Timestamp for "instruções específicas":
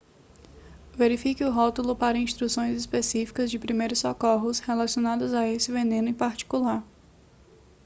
2.17-3.51